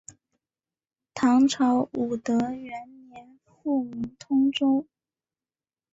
[1.13, 2.73] 唐朝武德元
[3.11, 4.87] 年复名通州。